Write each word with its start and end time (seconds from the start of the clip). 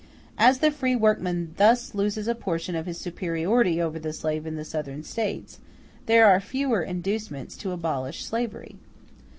As 0.39 0.57
the 0.61 0.71
free 0.71 0.95
workman 0.95 1.53
thus 1.57 1.93
loses 1.93 2.27
a 2.27 2.33
portion 2.33 2.75
of 2.75 2.87
his 2.87 2.97
superiority 2.97 3.79
over 3.79 3.99
the 3.99 4.13
slave 4.13 4.47
in 4.47 4.55
the 4.55 4.65
Southern 4.65 5.03
States, 5.03 5.59
there 6.07 6.25
are 6.25 6.39
fewer 6.39 6.81
inducements 6.81 7.55
to 7.57 7.69
abolish 7.69 8.25
slavery. 8.25 8.77